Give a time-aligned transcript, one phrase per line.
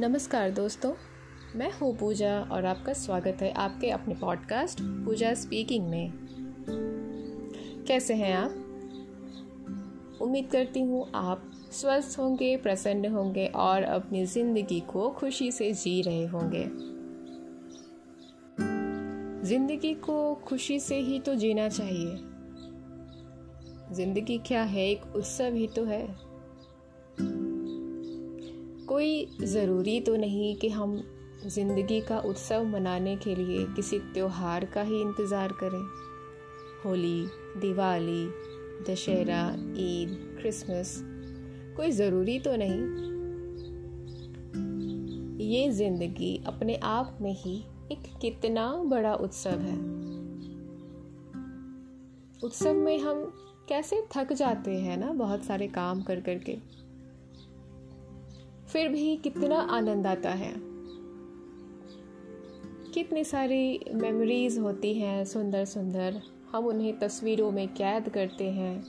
[0.00, 0.92] नमस्कार दोस्तों,
[1.56, 6.12] मैं हूँ पूजा और आपका स्वागत है आपके अपने पॉडकास्ट पूजा स्पीकिंग में।
[7.88, 8.50] कैसे हैं आप?
[10.20, 16.02] उम्मीद करती हूँ आप स्वस्थ होंगे, प्रसन्न होंगे और अपनी ज़िंदगी को खुशी से जी
[16.02, 16.64] रहे होंगे।
[19.48, 22.16] ज़िंदगी को खुशी से ही तो जीना चाहिए।
[23.94, 24.90] ज़िंदगी क्या है?
[24.90, 26.34] एक उत्सव ही तो है।
[28.88, 30.96] कोई ज़रूरी तो नहीं कि हम
[31.46, 35.82] ज़िंदगी का उत्सव मनाने के लिए किसी त्यौहार का ही इंतज़ार करें।
[36.84, 37.26] होली,
[37.60, 38.26] दिवाली,
[38.88, 39.42] दशहरा,
[39.78, 40.94] ईद, क्रिसमस,
[41.76, 43.12] कोई ज़रूरी तो नहीं।
[45.46, 47.56] ये ज़िंदगी अपने आप में ही
[47.92, 49.78] एक कितना बड़ा उत्सव है।
[52.44, 53.24] उत्सव में हम
[53.68, 56.56] कैसे थक जाते हैं ना, बहुत सारे काम कर करके
[58.74, 60.52] फिर भी कितना आनंद आता है।
[62.94, 66.20] कितनी सारी मेमोरीज होती हैं सुंदर सुंदर
[66.52, 68.84] हम उन्हें तस्वीरों में कैद करते हैं,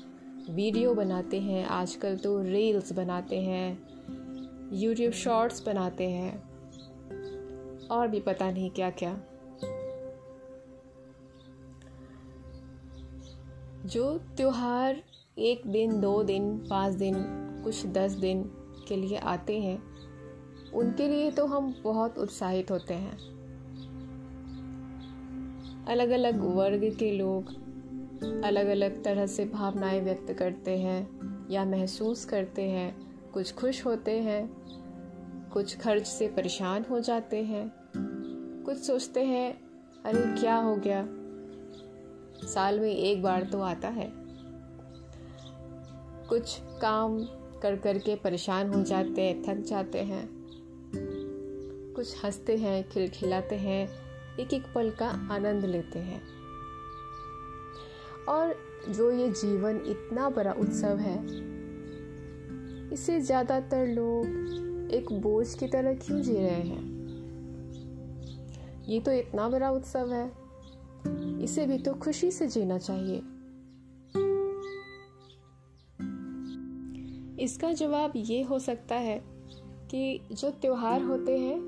[0.50, 3.68] वीडियो बनाते हैं, आजकल तो रील्स बनाते हैं
[4.74, 6.34] यूट्यूब शॉर्ट्स बनाते हैं,
[7.88, 9.14] और भी पता नहीं क्या क्या
[13.86, 15.04] जो त्यौहार
[15.38, 17.16] एक दिन, दो दिन, पाँच दिन,
[17.64, 18.52] कुछ दस दिन
[18.88, 19.84] के लिए आते हैं,
[20.74, 23.18] उनके लिए तो हम बहुत उत्साहित होते हैं।
[25.86, 27.66] अलग अलग वर्ग के लोग
[28.44, 31.20] अलग अलग तरह से भावनाएँ व्यक्त करते हैं
[31.52, 34.50] या महसूस करते हैं। कुछ खुश होते हैं,
[35.50, 37.72] कुछ खर्च से परेशान हो जाते हैं।
[38.66, 39.62] कुछ सोचते हैं,
[40.06, 41.08] अरे, क्या हो गया?
[42.48, 44.12] साल में एक बार तो आता है।
[46.30, 47.20] कुछ काम
[47.66, 50.30] कर कर के परेशान हो जाते हैं, थक जाते हैं।
[51.96, 53.90] कुछ हँसते हैं, खिलखिलाते हैं
[54.40, 56.22] एक एक पल का आनंद लेते हैं।
[58.30, 58.56] और
[58.90, 61.26] जो ये जीवन इतना बड़ा उत्सव है,
[62.94, 64.26] इसे ज़्यादातर लोग
[64.92, 66.84] एक बोझ की तरह क्यों जी रहे हैं?
[68.88, 70.32] ये तो इतना बड़ा उत्सव है।
[71.44, 73.22] इसे भी तो खुशी से जीना चाहिए।
[77.46, 79.24] इसका जवाब ये हो सकता है
[79.92, 81.60] कि जो त्यौहार होते हैं,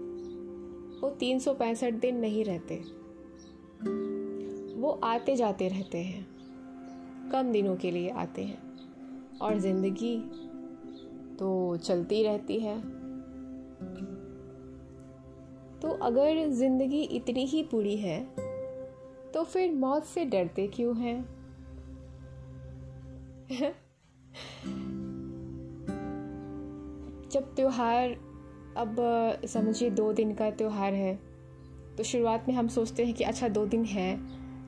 [1.01, 2.75] वो तीन सौ पैंसठ दिन नहीं रहते।
[4.81, 6.27] वो आते जाते रहते हैं।
[7.31, 8.67] कम दिनों के लिए आते हैं।
[9.41, 10.17] और ज़िंदगी
[11.35, 12.81] तो चलती रहती है।
[15.79, 18.25] तो अगर ज़िंदगी इतनी ही बुरी है
[19.33, 21.29] तो फिर मौत से डरते क्यों हैं?
[27.31, 28.15] जब त्यौहार
[28.77, 28.95] अब
[29.45, 31.15] समझिए दो दिन का त्यौहार है
[31.97, 34.11] तो शुरुआत में हम सोचते हैं कि अच्छा दो दिन है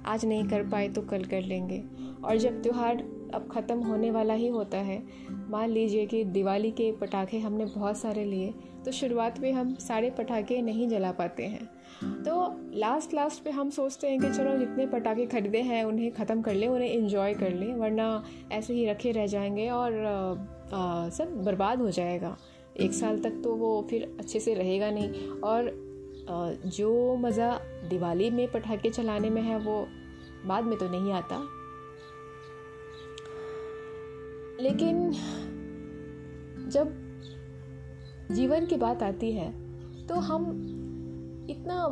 [0.06, 1.84] आज नहीं कर पाए तो कल कर लेंगे।
[2.25, 3.03] और जब त्यौहार
[3.34, 5.02] अब ख़त्म होने वाला ही होता है
[5.50, 8.53] मान लीजिए कि दिवाली के पटाखे हमने बहुत सारे लिए
[8.86, 11.66] तो शुरुआत में हम सारे पटाखे नहीं जला पाते हैं।
[12.24, 12.34] तो
[12.74, 16.53] लास्ट लास्ट पे हम सोचते हैं कि चलो जितने पटाखे खरीदे हैं उन्हें ख़त्म कर
[16.53, 20.06] लें उन्हें इन्जॉय कर लें वरना ऐसे ही रखे रह जाएँगे और
[20.74, 22.38] आ, सब बर्बाद हो जाएगा।
[22.80, 25.72] एक साल तक तो वो फिर अच्छे से रहेगा नहीं। और
[26.68, 27.54] जो मज़ा
[27.90, 29.88] दिवाली में पटाखे चलाने में है, वो
[30.46, 31.40] बाद में तो नहीं आता।
[34.62, 35.12] लेकिन
[36.70, 36.94] जब
[38.32, 39.52] जीवन की बात आती है
[40.08, 40.46] तो हम
[41.50, 41.86] इतना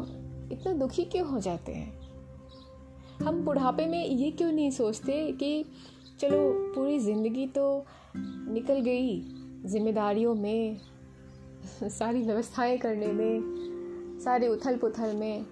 [0.52, 1.96] इतना दुखी क्यों हो जाते हैं?
[3.20, 5.64] हम बुढ़ापे में ये क्यों नहीं सोचते कि
[6.20, 6.38] चलो,
[6.76, 7.86] पूरी ज़िंदगी तो
[8.18, 9.20] निकल गई
[9.66, 10.78] जिम्मेदारियों में,
[11.84, 13.40] सारी व्यवस्थाएँ करने में,
[14.20, 15.46] सारे उथल पुथल में।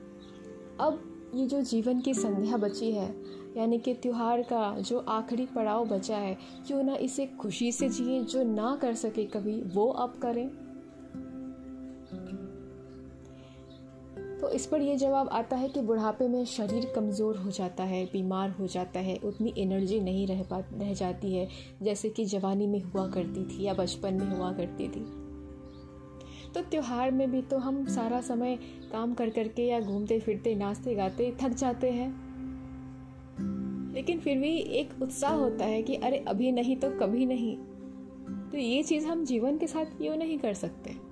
[0.80, 3.16] अब ये जो जीवन की संध्या बची है,
[3.58, 8.22] यानी कि त्यौहार का जो आखिरी पड़ाव बचा है, क्यों ना इसे खुशी से जिए,
[8.22, 10.65] जो ना कर सके कभी, वो अब करें।
[14.56, 18.50] इस पर यह जवाब आता है कि बुढ़ापे में शरीर कमज़ोर हो जाता है, बीमार
[18.50, 21.48] हो जाता है, उतनी एनर्जी नहीं रह पा, रह जाती है,
[21.82, 25.26] जैसे कि जवानी में हुआ करती थी या बचपन में हुआ करती थी।
[26.54, 28.60] तो त्यौहार में भी तो हम सारा समय
[28.92, 32.26] काम कर करके या घूमते फिरते, नाचते गाते थक जाते हैं।
[33.94, 37.58] लेकिन फिर भी एक उत्साह होता है कि अरे अभी नहीं तो कभी नहीं।
[38.52, 41.05] तो ये चीज़ हम जीवन के साथ क्यों नहीं कर सकते?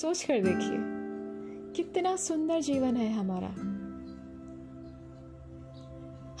[0.00, 0.76] सोच कर देखिए,
[1.76, 3.48] कितना सुंदर जीवन है हमारा।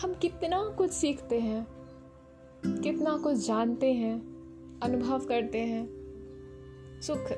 [0.02, 1.66] हम कितना कुछ सीखते हैं,
[2.66, 4.22] कितना कुछ जानते हैं,
[4.82, 5.88] अनुभव करते हैं।
[7.00, 7.32] सुख,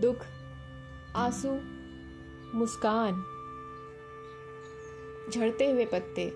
[0.00, 0.16] दुख,
[1.16, 1.58] आँसू,
[2.58, 3.24] मुस्कान,
[5.32, 6.32] झड़ते हुए पत्ते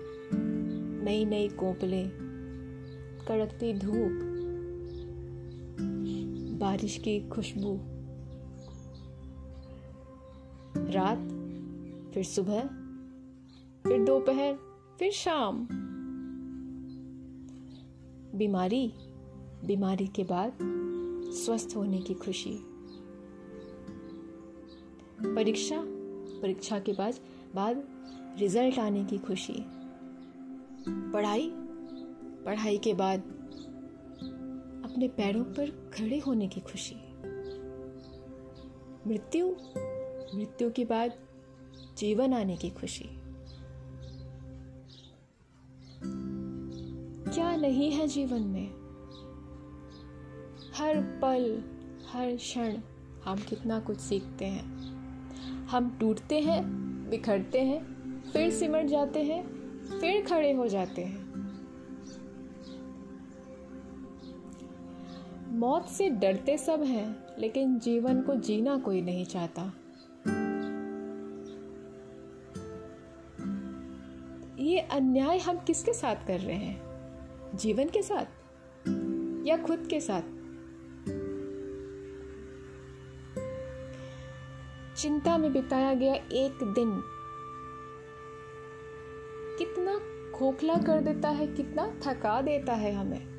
[1.05, 2.03] नई नई कोपले,
[3.27, 4.19] कड़कती धूप,
[6.59, 7.98] बारिश की खुशबू।
[10.89, 11.19] रात,
[12.13, 12.61] फिर सुबह,
[13.83, 14.53] फिर दोपहर,
[14.99, 15.67] फिर शाम।
[18.37, 18.93] बीमारी
[19.65, 20.57] बीमारी के बाद
[21.33, 22.59] स्वस्थ होने की खुशी।
[25.35, 25.83] परीक्षा
[26.41, 27.13] परीक्षा के बाद
[27.55, 27.83] बाद
[28.39, 29.65] रिज़ल्ट आने की खुशी।
[30.89, 31.51] पढ़ाई
[32.45, 33.19] पढ़ाई के बाद
[34.85, 36.95] अपने पैरों पर खड़े होने की खुशी।
[39.07, 39.55] मृत्यु
[40.35, 41.13] मृत्यु के बाद
[41.97, 43.09] जीवन आने की खुशी।
[47.33, 48.67] क्या नहीं है जीवन में?
[50.73, 51.63] हर पल,
[52.11, 52.77] हर क्षण
[53.25, 54.65] हम कितना कुछ सीखते हैं।
[55.65, 56.63] हम टूटते हैं,
[57.09, 59.43] बिखरते हैं, फिर सिमट जाते हैं,
[59.99, 61.29] फिर खड़े हो जाते हैं।
[65.49, 69.73] मौत से डरते सब हैं, लेकिन जीवन को जीना कोई नहीं चाहता।
[74.59, 76.81] ये अन्याय हम किसके साथ कर रहे हैं?
[77.55, 78.25] जीवन के साथ?
[79.47, 80.21] या खुद के साथ?
[85.01, 87.01] चिंता में बिताया गया एक दिन
[89.57, 89.99] कितना
[90.37, 93.29] खोखला कर देता है, कितना थका देता है हमें।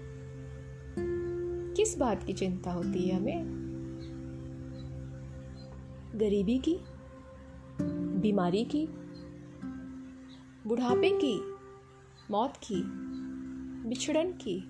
[1.76, 3.60] किस बात की चिंता होती है हमें?
[6.14, 6.80] गरीबी की?
[8.20, 8.88] बीमारी की?
[10.66, 11.56] बुढ़ापे की,
[12.30, 12.82] मौत की,
[13.88, 14.64] बिछड़न की,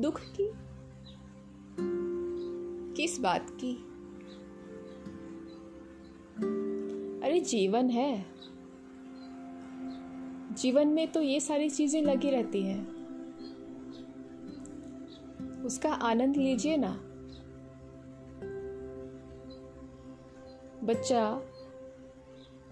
[0.00, 0.50] दुख की।
[2.94, 3.74] किस बात की?
[7.26, 8.26] अरे जीवन है।
[10.52, 12.94] जीवन में तो ये सारी चीज़ें लगी रहती हैं।
[15.64, 17.00] उसका आनंद लीजिए ना।
[20.86, 21.42] बच्चा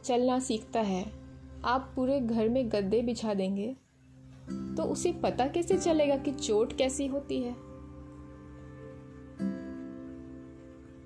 [0.04, 1.21] चलना सीखता है।
[1.64, 3.76] आप पूरे घर में गद्दे बिछा देंगे
[4.76, 7.54] तो उसे पता कैसे चलेगा कि चोट कैसी होती है?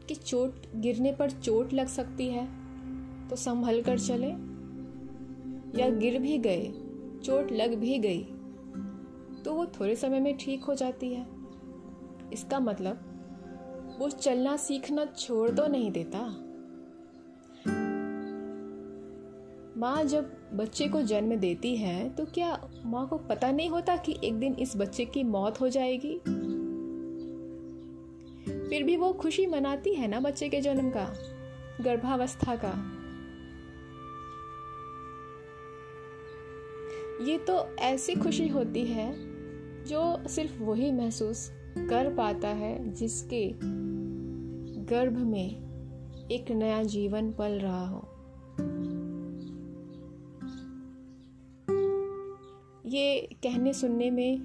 [0.08, 2.46] कि चोट गिरने पर चोट लग सकती है
[3.28, 4.28] तो संभल कर चले।
[5.80, 6.72] या गिर भी गए,
[7.24, 8.22] चोट लग भी गई
[9.44, 11.26] तो वो थोड़े समय में ठीक हो जाती है।
[12.32, 16.20] इसका मतलब वो चलना सीखना छोड़ तो नहीं देता।
[19.76, 24.16] माँ जब बच्चे को जन्म देती है तो क्या माँ को पता नहीं होता कि
[24.24, 26.18] एक दिन इस बच्चे की मौत हो जाएगी?
[28.68, 31.14] फिर भी वो खुशी मनाती है ना बच्चे के जन्म का,
[31.80, 32.92] गर्भावस्था का?
[37.24, 39.12] ये तो ऐसी खुशी होती है,
[39.84, 43.52] जो सिर्फ़ वही महसूस कर पाता है, जिसके
[44.84, 45.48] गर्भ में
[46.30, 48.15] एक नया जीवन पल रहा हो।
[52.96, 54.40] ये कहने सुनने में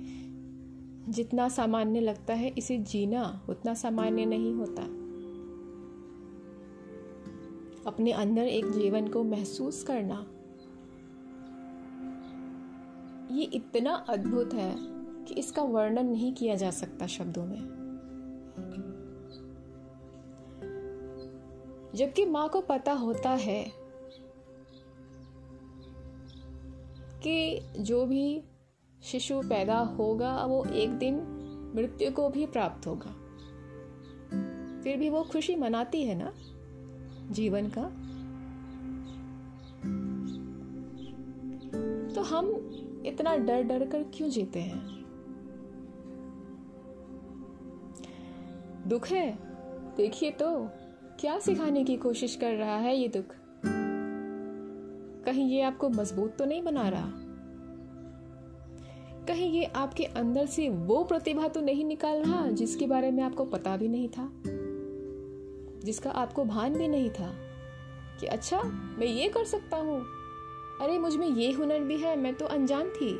[1.09, 4.81] जितना सामान्य लगता है, इसे जीना उतना सामान्य नहीं होता।
[7.87, 10.25] अपने अंदर एक जीवन को महसूस करना,
[13.35, 14.75] ये इतना अद्भुत है
[15.25, 17.81] कि इसका वर्णन नहीं किया जा सकता शब्दों में।
[21.95, 23.80] जबकि माँ को पता होता है
[27.23, 28.43] कि जो भी
[29.03, 31.15] शिशु पैदा होगा, वो एक दिन
[31.75, 33.17] मृत्यु को भी प्राप्त होगा।
[34.81, 36.33] फिर भी वो खुशी मनाती है ना
[37.33, 37.83] जीवन का?
[42.15, 42.47] तो हम
[43.05, 45.01] इतना डर डर कर क्यों जीते हैं?
[48.87, 49.37] दुख है?
[49.97, 50.69] देखिए तो
[51.19, 53.40] क्या सिखाने की कोशिश कर रहा है ये दुख?
[55.31, 57.11] कहीं ये आपको मज़बूत तो नहीं बना रहा?
[59.27, 63.45] कहीं ये आपके अंदर से वो प्रतिभा तो नहीं निकाल रहा जिसके बारे में आपको
[63.45, 64.31] पता भी नहीं था?
[65.85, 67.33] जिसका आपको भान भी नहीं था
[68.19, 68.61] कि अच्छा
[68.99, 70.05] मैं ये कर सकता हूँ?
[70.81, 73.19] अरे, मुझमें ये हुनर भी है, मैं तो अनजान थी।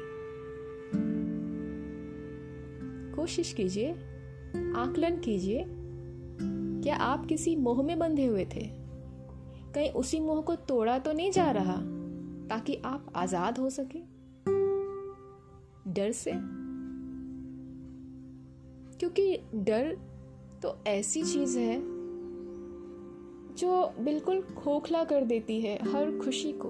[3.16, 3.92] कोशिश कीजिए,
[4.76, 5.66] आकलन कीजिए,
[6.84, 8.82] क्या आप किसी मोह में बंधे हुए थे?
[9.76, 11.91] कहीं उसी मोह को तोड़ा तो नहीं जा रहा?
[12.52, 14.00] ताकि आप आज़ाद हो सके।
[15.92, 16.32] डर से।
[18.98, 19.98] क्योंकि डर
[20.64, 21.80] तो ऐसी चीज़ है
[23.56, 26.70] जो बिल्कुल खोखला कर देती है हर खुशी को।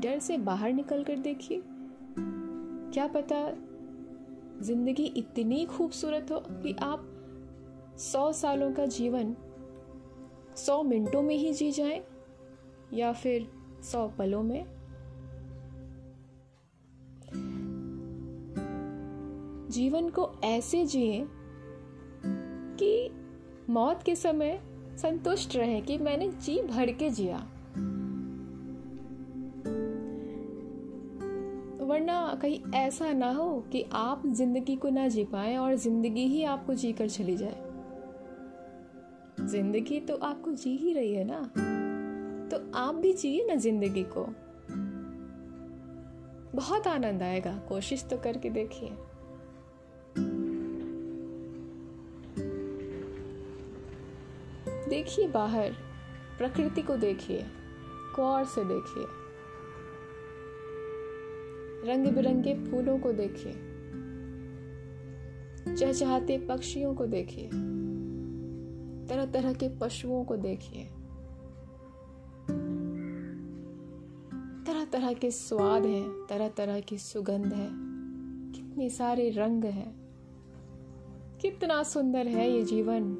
[0.00, 1.62] डर से बाहर निकल कर देखिए।
[2.92, 3.50] क्या पता
[4.62, 7.06] ज़िंदगी इतनी खूबसूरत हो कि आप
[7.98, 9.36] सौ सालों का जीवन
[10.56, 12.04] सौ मिनटों में ही जी जाए।
[12.94, 13.46] या फिर
[13.82, 14.64] सौ पलों में।
[19.70, 21.26] जीवन को ऐसे जिए
[22.78, 23.10] कि
[23.70, 24.60] मौत के समय
[24.96, 27.36] संतुष्ट रहे कि मैंने जी भर के जिया।
[31.80, 36.44] वरना कहीं ऐसा ना हो कि आप ज़िंदगी को ना जी पाए और ज़िंदगी ही
[36.44, 37.56] आपको जी कर चली जाए।
[39.40, 41.69] ज़िंदगी तो आपको जी ही रही है ना।
[42.50, 44.26] तो आप भी जिए ना ज़िंदगी को।
[46.56, 48.90] बहुत आनंद आएगा, कोशिश तो करके देखिए।
[54.88, 55.72] देखिए बाहर,
[56.38, 57.46] प्रकृति को देखिए
[58.16, 59.04] गौर से देखिए।
[61.90, 63.52] रंग बिरंगे फूलों को देखिए।
[65.74, 67.46] चहचहाते पक्षियों को देखिए।
[69.08, 70.88] तरह तरह के पशुओं को देखिए।
[75.00, 77.68] तरह के स्वाद हैं तरह तरह की सुगंध है।
[78.52, 79.94] कितने सारे रंग हैं।
[81.40, 83.14] कितना सुंदर है ये जीवन।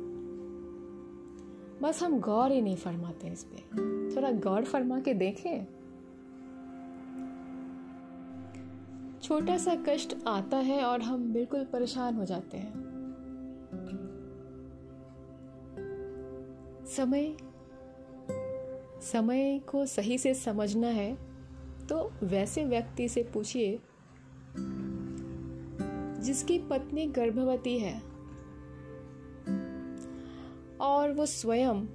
[1.83, 3.57] बस हम गौर ही नहीं फरमाते इस पे।
[4.17, 5.67] थोड़ा गौर फरमा के देखें।
[9.23, 12.73] छोटा सा कष्ट आता है और हम बिल्कुल परेशान हो जाते हैं।
[16.87, 17.37] समय
[19.03, 21.30] समय को सही से समझना है।
[21.91, 23.79] तो वैसे व्यक्ति से पूछिए,
[26.21, 28.03] जिसकी पत्नी गर्भवती है,
[30.81, 31.87] और वो स्वयं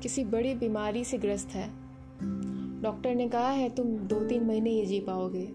[0.00, 1.68] किसी बड़ी बीमारी से ग्रस्त है।
[2.82, 5.46] डॉक्टर ने कहा है, तुम दो तीन महीने ये जी पाओगे।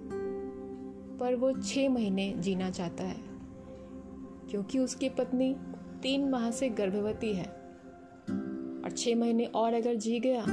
[1.18, 3.22] पर वो छः महीने जीना चाहता है,
[4.50, 5.56] क्योंकि उसकी पत्नी
[6.02, 7.48] तीन माह से गर्भवती है।
[8.84, 10.46] और छः महीने और अगर जी गया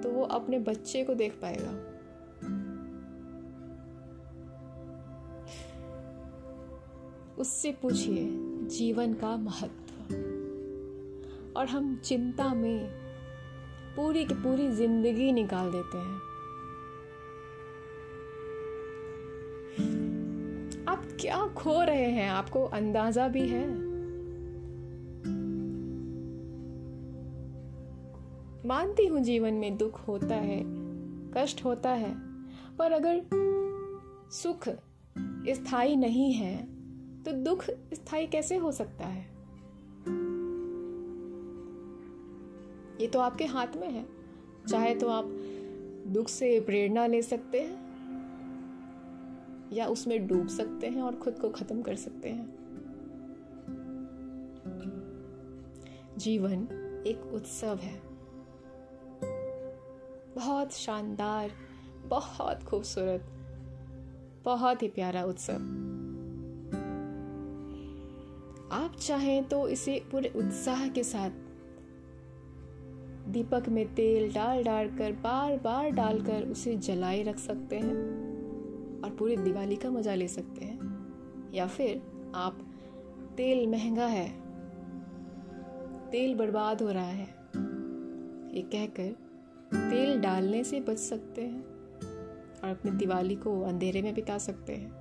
[0.00, 1.89] तो वो अपने बच्चे को देख पाएगा।
[7.40, 8.28] उससे पूछिए,
[8.68, 10.14] जीवन का महत्व।
[11.56, 12.90] और हम चिंता में
[13.96, 16.14] पूरी की पूरी ज़िंदगी निकाल देते हैं।
[20.88, 22.30] आप क्या खो रहे हैं?
[22.30, 23.68] आपको अंदाज़ा भी है।
[28.68, 30.62] मानती हूँ जीवन में दुख होता है,
[31.36, 32.14] कष्ट होता है,
[32.76, 33.22] पर अगर
[34.32, 34.68] सुख
[35.48, 36.79] स्थायी नहीं है
[37.24, 39.22] तो दुख स्थायी कैसे हो सकता है?
[43.00, 44.06] ये तो आपके हाथ में है।
[44.68, 45.24] चाहे तो आप
[46.06, 47.90] दुख से प्रेरणा ले सकते हैं,
[49.72, 52.60] या उसमें डूब सकते हैं और खुद को खत्म कर सकते हैं।
[56.18, 56.68] जीवन
[57.06, 58.02] एक उत्सव है।
[60.34, 61.50] बहुत शानदार,
[62.06, 63.24] बहुत खूबसूरत,
[64.44, 65.89] बहुत ही प्यारा उत्सव।
[68.72, 71.30] आप चाहें तो इसे पूरे उत्साह के साथ
[73.28, 77.94] दीपक में तेल डाल डाल कर बार बार डालकर उसे जलाए रख सकते हैं
[79.04, 82.02] और पूरी दिवाली का मज़ा ले सकते हैं। या फिर
[82.34, 82.58] आप,
[83.36, 84.28] तेल महँगा है,
[86.10, 87.26] तेल बर्बाद हो रहा है,
[88.54, 89.16] ये कहकर
[89.90, 91.62] तेल डालने से बच सकते हैं
[92.60, 94.99] और अपनी दिवाली को अंधेरे में बिता सकते हैं।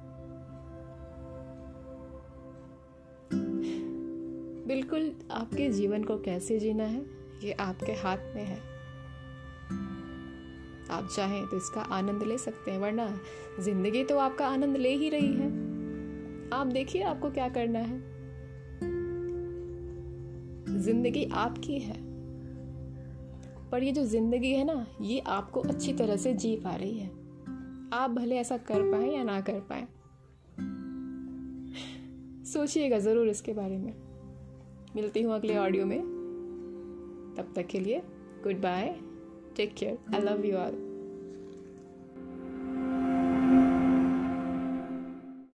[4.70, 7.06] बिल्कुल आपके जीवन को कैसे जीना है,
[7.44, 8.58] ये आपके हाथ में है।
[10.92, 13.20] आप चाहें तो इसका आनंद ले सकते हैं, वरना
[13.60, 15.48] ज़िंदगी तो आपका आनंद ले ही रही है।
[16.54, 17.98] आप देखिए आपको क्या करना है।
[20.80, 21.98] ज़िंदगी आपकी है।
[23.70, 27.08] पर ये जो ज़िंदगी है ना, ये आपको अच्छी तरह से जी पा रही है।
[27.94, 29.88] आप भले ऐसा कर पाए या ना कर पाए।
[32.46, 34.09] सोचिएगा ज़रूर इसके बारे में।
[34.96, 36.00] मिलती हूँ अगले ऑडियो में।
[37.38, 38.02] तब तक के लिए
[38.44, 38.96] good bye
[39.58, 40.89] take care I love you all